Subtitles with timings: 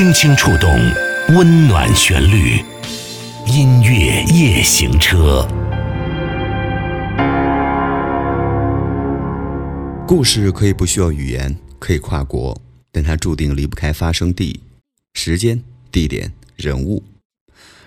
[0.00, 0.70] 轻轻触动，
[1.36, 2.64] 温暖旋律，
[3.46, 5.46] 音乐夜行车。
[10.08, 12.58] 故事可以不需要语言，可以跨国，
[12.90, 14.60] 但它注定离不开发生地、
[15.12, 17.04] 时间、地点、人物。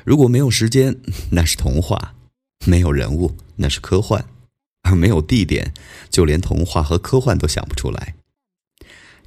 [0.03, 0.95] 如果没有时间，
[1.33, 2.13] 那是童话；
[2.67, 4.21] 没有人物，那是科幻；
[4.83, 5.73] 而没有地点，
[6.11, 8.13] 就连童话和科幻都想不出来。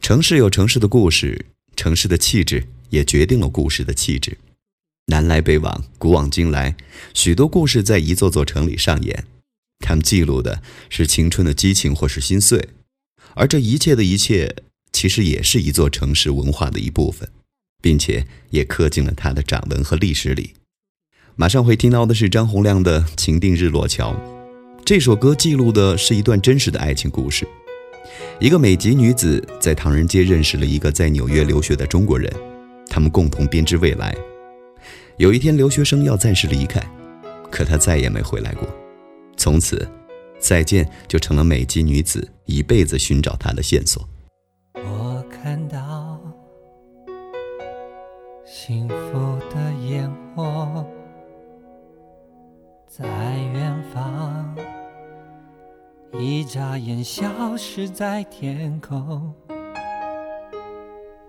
[0.00, 4.38] 城市有城市的故事，城市的气质也决定了故事的气质。
[5.06, 6.76] 南来北往，古往今来，
[7.14, 9.24] 许多故事在一座座城里上演，
[9.78, 12.68] 他们记录的是青春的激情或是心碎。
[13.34, 14.56] 而这一切的一切，
[14.92, 17.28] 其实也是一座城市文化的一部分，
[17.80, 20.54] 并且也刻进了它的掌纹和历史里。
[21.36, 24.14] 马上会听到的是张洪亮的《情定日落桥》，
[24.84, 27.46] 这首歌记录的是一段真实的爱情故事。
[28.40, 32.32] 一个美籍女子在唐人街认识了一个在纽约留学的中国人，
[32.96, 34.16] 他们共同编织未来。
[35.18, 36.80] 有一天，留学生要暂时离开，
[37.50, 38.66] 可他再也没回来过。
[39.36, 39.86] 从此。
[40.38, 44.06] 再见，就成了美籍女子一辈子寻找他的线索。
[44.74, 46.18] 我看到
[48.46, 50.86] 幸福的烟火
[52.86, 53.04] 在
[53.52, 54.56] 远方，
[56.18, 59.34] 一眨眼消失在天空。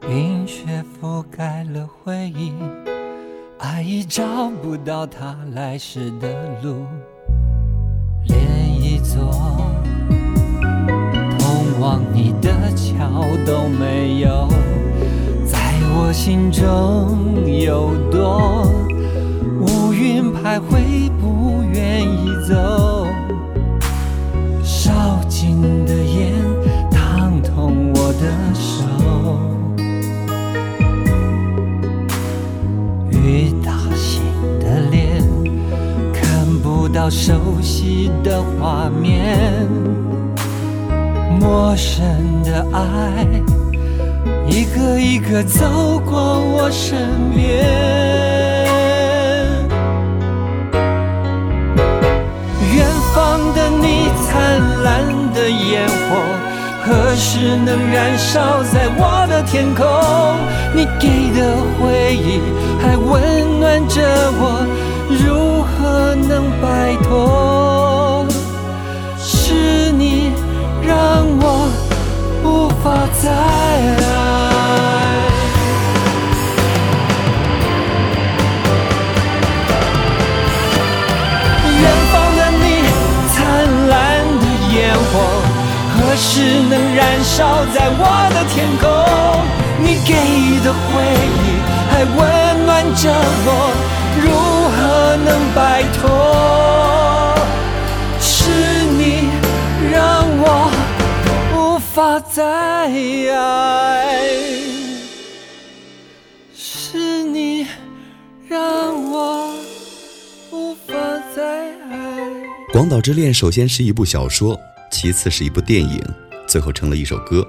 [0.08, 0.64] 冰雪
[1.02, 2.54] 覆盖了回忆，
[3.58, 6.30] 爱已找不到它来时的
[6.64, 6.86] 路。
[8.26, 8.40] 连
[8.82, 9.22] 一座
[11.38, 14.48] 通往你的桥都没有，
[15.46, 15.60] 在
[15.94, 18.66] 我心中有多
[19.60, 21.07] 乌云徘徊，
[38.27, 38.43] 的。
[38.60, 39.67] 画面，
[41.39, 42.04] 陌生
[42.43, 43.26] 的爱，
[44.48, 46.98] 一个一个走过我身
[47.36, 47.64] 边。
[52.76, 56.17] 远方的你，灿烂的烟火，
[56.83, 59.86] 何时能燃烧在我的天空？
[60.76, 62.42] 你给的回忆
[62.82, 64.02] 还温暖着
[64.39, 64.66] 我，
[65.10, 67.67] 如何能摆脱？
[73.21, 73.31] 再爱，
[81.81, 82.64] 远方的你，
[83.33, 83.36] 灿
[83.89, 83.93] 烂
[84.39, 84.43] 的
[84.73, 85.14] 烟火，
[85.93, 86.25] 何时
[86.70, 87.36] 能燃烧
[87.73, 88.02] 在我
[88.33, 88.86] 的天空？
[89.80, 90.11] 你给
[90.64, 90.83] 的回
[91.43, 91.45] 忆
[91.92, 93.04] 还温暖着
[93.45, 93.48] 我，
[94.21, 94.25] 如
[94.75, 94.77] 何
[95.25, 95.58] 能摆
[95.99, 96.67] 脱？
[101.98, 102.46] 法再
[103.34, 104.30] 爱，
[106.56, 107.66] 是你
[108.48, 109.52] 让我
[110.52, 110.94] 无法
[111.36, 112.30] 再爱。
[112.72, 114.56] 《广岛之恋》首先是一部小说，
[114.92, 116.00] 其次是一部电影，
[116.48, 117.44] 最后成了一首歌。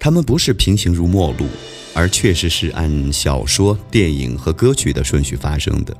[0.00, 1.46] 它们不是平行如陌路，
[1.92, 5.94] 而确实是按小说、电影和歌曲的顺序发生的。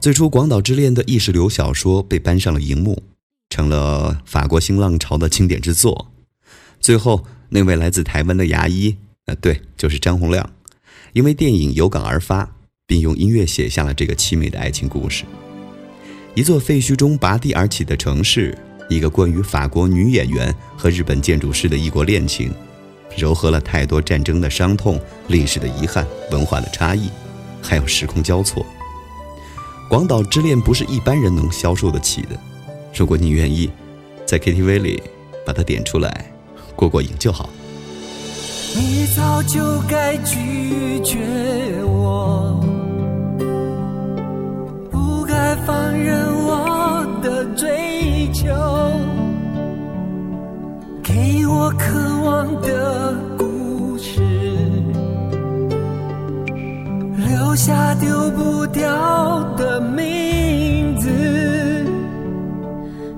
[0.00, 3.00] 最初，《广岛之恋》的意识流小说被搬上了荧幕，
[3.48, 6.10] 成了法国新浪潮的经典之作。
[6.80, 8.96] 最后，那位来自台湾的牙医，
[9.26, 10.50] 呃，对，就是张洪亮，
[11.12, 12.56] 因为电影有感而发，
[12.86, 15.24] 并用音乐写下了这个凄美的爱情故事。
[16.34, 18.56] 一座废墟中拔地而起的城市，
[18.88, 22.52] 一个关于法国女演员和日本建筑师的异国恋情，
[23.16, 27.10] 糅合了太多战争的伤痛、历史的遗憾、文化的差异，
[27.60, 28.64] 还有时空交错。
[29.88, 32.38] 广岛之恋不是一般人能消受得起的。
[32.94, 33.70] 如果你愿意，
[34.24, 35.02] 在 KTV 里
[35.44, 36.30] 把它点出来。
[36.78, 37.50] 过过瘾就好。
[38.76, 41.18] 你早就该拒绝
[41.84, 42.60] 我，
[44.88, 48.46] 不该放任我的追求，
[51.02, 54.20] 给我渴望的故事，
[57.16, 61.08] 留下丢不掉的名字。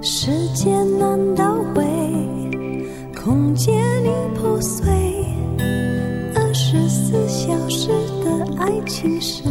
[0.00, 1.59] 时间难道会？
[3.22, 4.88] 空间里破碎，
[6.34, 7.88] 二十四小时
[8.24, 9.42] 的爱情是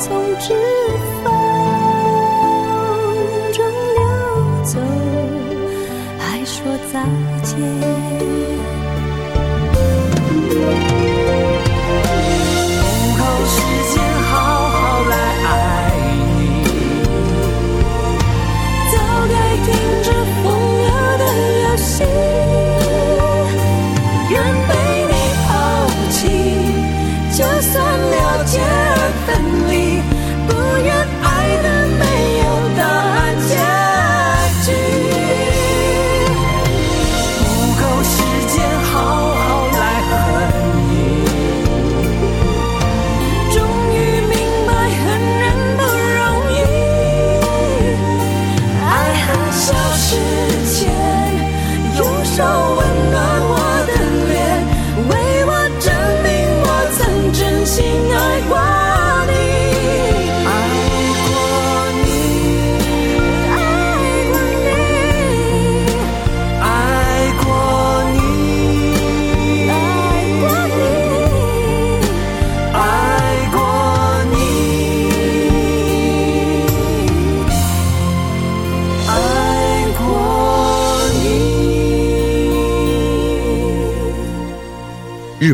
[0.00, 0.79] 从指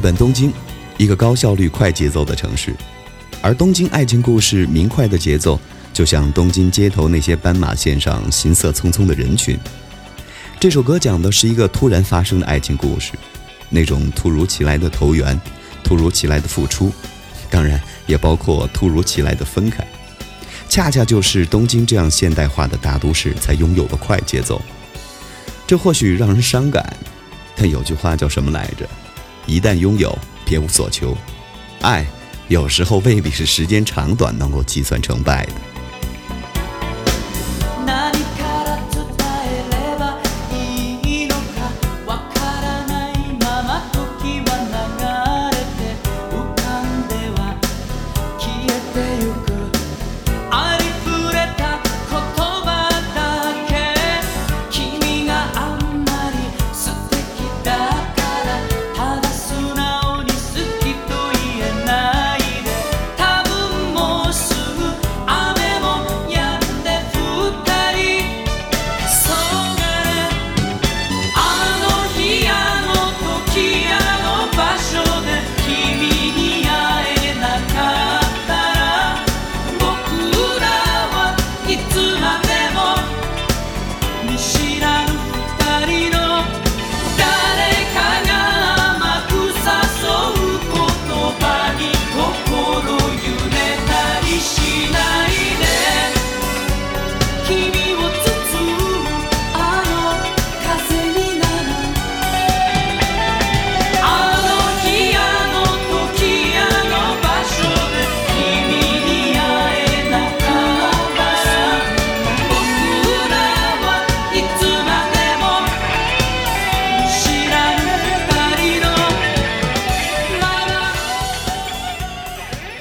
[0.06, 0.53] 本东京，
[0.99, 2.73] 一个高效率、快节奏的城市，
[3.43, 5.58] 而东京爱情故事明快的节奏，
[5.93, 9.58] 就像东京街头那些斑马线上行色匆匆的人群。
[10.61, 13.14] 这首歌讲的是一个突然发生的爱情故事，
[13.69, 15.37] 那种突如其来的投缘，
[15.82, 16.93] 突如其来的付出，
[17.50, 19.85] 当然也包括突如其来的分开，
[20.69, 24.62] 恰恰就是东京这样现代化的大都市才拥有的快节奏。
[25.67, 26.97] 这或许让人伤感，
[27.56, 28.88] 但有句话叫什么来着？
[29.47, 31.17] 一旦拥有，别无所求。
[31.81, 32.05] 爱
[32.49, 35.53] 有时候未必是时间长短能够计算成败的。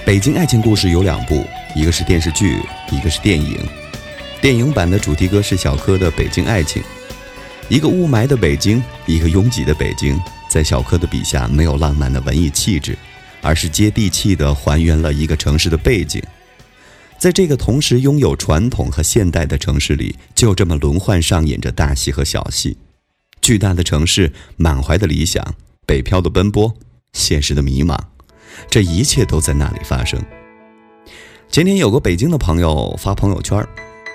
[0.06, 1.44] 北京爱情故事有两部，
[1.76, 2.60] 一个是电视剧，
[2.92, 3.58] 一个是电影。
[4.40, 6.80] 电影版的主题歌是小柯的《北京爱情》。
[7.70, 12.96] 一个雾霾的北京，一个拥挤的北京，在小柯的笔下没有浪漫的文艺气质，
[13.42, 16.22] 而是接地气的还原了一个城市的背景。
[17.18, 22.78] 在这个同时拥有传统和现代的城市里，就这么轮换上演着大戏和小戏。
[23.42, 25.56] 巨大的城市，满怀的理想，
[25.88, 26.76] 北漂的奔波，
[27.12, 27.98] 现实的迷茫，
[28.70, 30.20] 这一切都在那里发生。
[31.48, 33.66] 前天有个北京的朋友发朋友圈，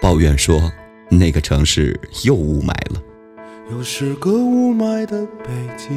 [0.02, 0.70] 抱怨说
[1.10, 3.02] 那个城市又雾霾了。
[3.70, 5.96] 又是个雾霾的北京，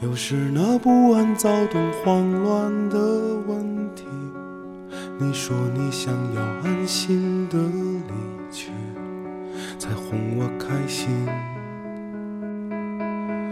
[0.00, 2.98] 又是那不安、躁动、慌乱的
[3.46, 4.04] 问题。
[5.18, 8.70] 你说你想要安心的离去，
[9.78, 11.08] 才哄我开心。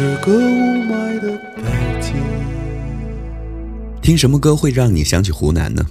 [0.00, 1.62] 是个雾霾的北
[2.00, 2.14] 京。
[4.00, 5.84] 听什么歌会让你想起湖南呢？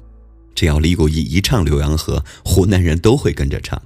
[0.56, 3.80] 只要李谷一一唱《浏阳河》，湖南人都会跟着唱。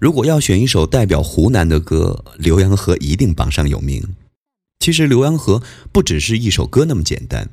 [0.00, 4.16] 如果要选一首代表湖南的歌，《浏阳河》一定榜上有名。
[4.80, 5.60] 其实，《浏阳河》
[5.92, 7.48] 不只是一首歌那么简单，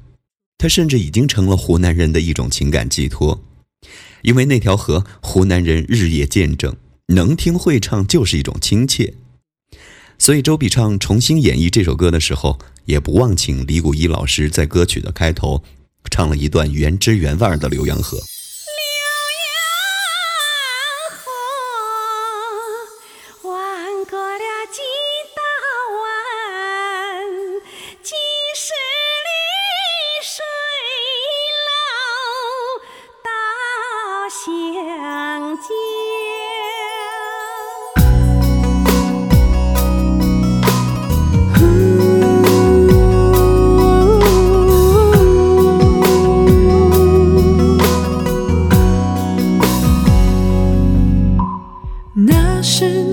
[0.58, 3.39] 它甚至已经成了湖南人的一种情感寄托。
[4.24, 6.75] 因为那条河，湖南人日夜见证，
[7.10, 9.13] 能听会唱就是一种亲切。
[10.21, 15.63] 所以，周笔畅重新演绎这首歌的时候，也不忘请李谷一老师在歌曲的开头
[16.11, 17.97] 唱了一段原汁原味的《浏阳》。
[18.03, 18.19] 河
[52.62, 53.11] 是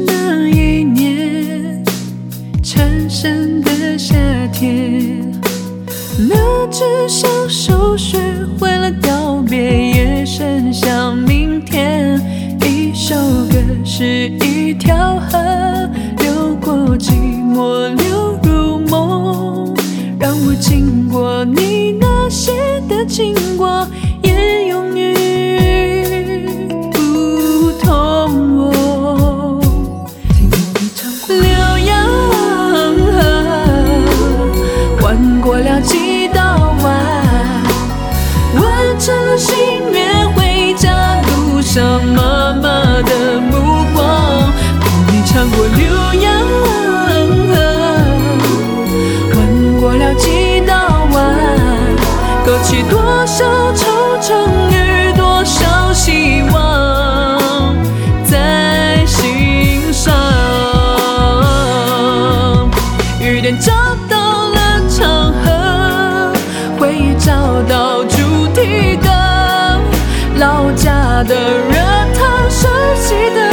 [71.25, 71.75] 的热
[72.15, 73.48] 汤，熟悉的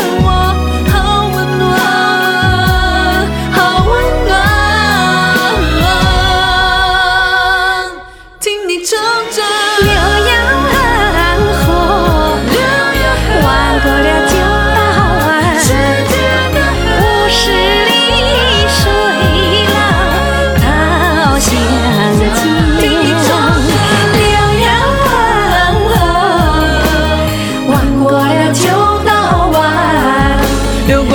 [30.88, 31.15] Eu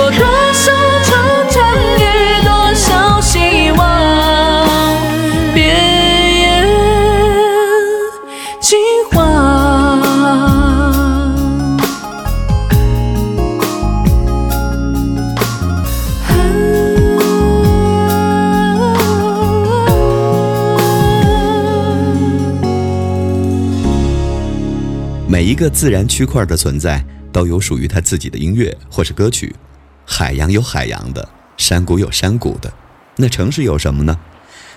[25.61, 29.55] 个自然区块的存在，都有属于它自己的音乐或是歌曲。
[30.03, 32.73] 海洋有海洋的，山谷有山谷的，
[33.17, 34.17] 那城市有什么呢？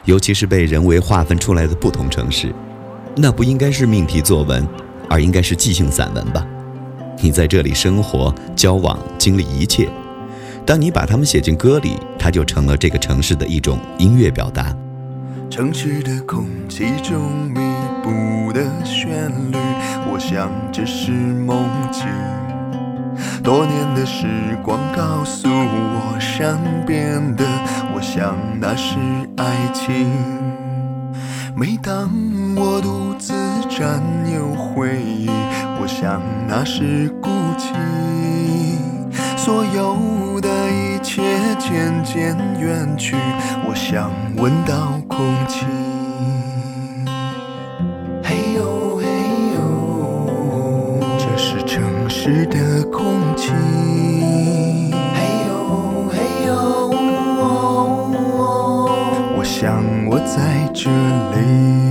[0.04, 2.54] 尤其是被人为划分出来的不同城市，
[3.16, 4.68] 那不应该是命题作文，
[5.08, 6.46] 而应该是即兴散文吧。
[7.22, 9.88] 你在这里生活、交往、经历一切，
[10.66, 14.76] 当你把它们写进歌里，它就成了这个城市的一种音乐表达。
[15.50, 17.20] 城市的空气中
[17.54, 17.60] 弥
[18.02, 19.56] 补的旋律，
[20.10, 22.06] 我想这是梦境。
[23.42, 24.26] 多年的时
[24.64, 27.44] 光告诉我，善变的，
[27.94, 28.96] 我想那是
[29.36, 30.10] 爱情。
[31.56, 32.10] 每当
[32.56, 33.32] 我独自
[33.68, 34.02] 占
[34.34, 35.28] 有回忆，
[35.80, 37.70] 我想那是孤寂。
[39.44, 41.20] 所有的一切
[41.58, 43.14] 渐渐远去，
[43.68, 45.66] 我想闻到空气。
[48.22, 49.04] 嘿呦嘿
[49.54, 53.52] 呦，这是城市的空气。
[55.12, 56.56] 嘿呦嘿呦，
[59.36, 61.83] 我想我在这里。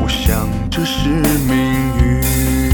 [0.00, 1.56] 我想这是命
[1.98, 2.65] 运。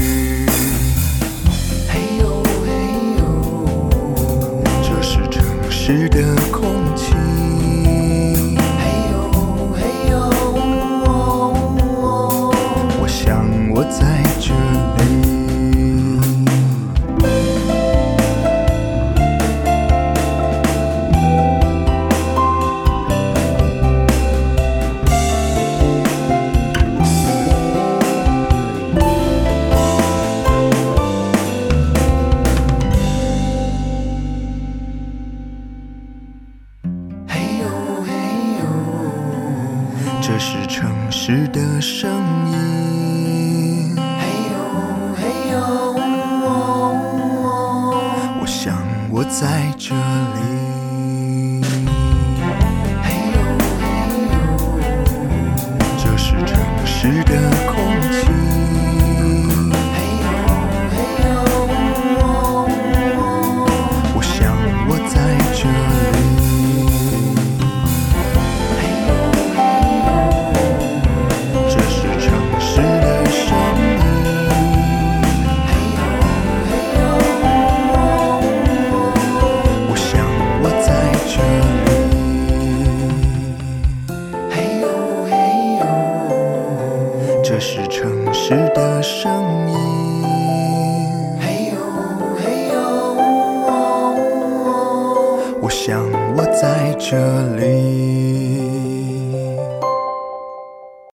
[41.53, 42.09] 的声
[42.51, 42.72] 音。